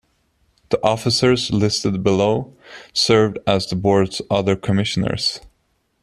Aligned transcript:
The 0.69 0.83
officers 0.83 1.51
listed 1.53 2.01
below 2.01 2.57
served 2.91 3.37
as 3.45 3.67
the 3.67 3.75
board's 3.75 4.19
other 4.31 4.55
commissioners. 4.55 5.41